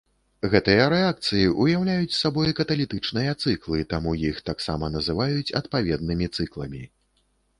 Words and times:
Гэтыя 0.51 0.85
рэакцыі 0.93 1.43
ўяўляюць 1.65 2.17
сабой 2.21 2.55
каталітычныя 2.61 3.35
цыклы, 3.45 3.83
таму 3.93 4.13
іх 4.29 4.41
таксама 4.49 4.89
называюць 4.97 5.53
адпаведнымі 5.63 6.33
цыкламі. 6.35 6.83